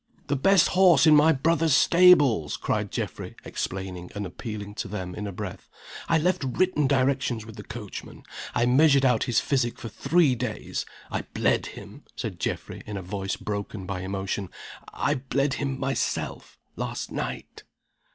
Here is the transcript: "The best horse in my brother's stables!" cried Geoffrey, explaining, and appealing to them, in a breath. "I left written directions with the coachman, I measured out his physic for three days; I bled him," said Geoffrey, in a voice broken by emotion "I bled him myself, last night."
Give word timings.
"The 0.29 0.35
best 0.35 0.69
horse 0.69 1.05
in 1.05 1.15
my 1.15 1.31
brother's 1.31 1.75
stables!" 1.75 2.57
cried 2.57 2.89
Geoffrey, 2.89 3.35
explaining, 3.45 4.09
and 4.15 4.25
appealing 4.25 4.73
to 4.81 4.87
them, 4.87 5.13
in 5.13 5.27
a 5.27 5.31
breath. 5.31 5.69
"I 6.09 6.17
left 6.17 6.43
written 6.43 6.87
directions 6.87 7.45
with 7.45 7.55
the 7.55 7.61
coachman, 7.63 8.23
I 8.55 8.65
measured 8.65 9.05
out 9.05 9.25
his 9.25 9.39
physic 9.39 9.77
for 9.77 9.89
three 9.89 10.33
days; 10.33 10.87
I 11.11 11.21
bled 11.35 11.67
him," 11.77 12.03
said 12.15 12.39
Geoffrey, 12.39 12.81
in 12.87 12.97
a 12.97 13.03
voice 13.03 13.35
broken 13.35 13.85
by 13.85 14.01
emotion 14.01 14.49
"I 14.91 15.13
bled 15.13 15.53
him 15.61 15.79
myself, 15.79 16.57
last 16.75 17.11
night." 17.11 17.61